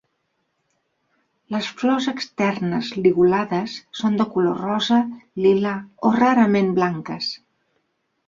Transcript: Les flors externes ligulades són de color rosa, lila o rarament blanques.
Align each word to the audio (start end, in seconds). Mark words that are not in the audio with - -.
Les 1.55 1.67
flors 1.81 2.07
externes 2.11 2.89
ligulades 3.07 3.75
són 4.01 4.17
de 4.21 4.27
color 4.37 4.57
rosa, 4.63 4.99
lila 5.43 5.75
o 6.11 6.15
rarament 6.19 6.73
blanques. 6.81 7.29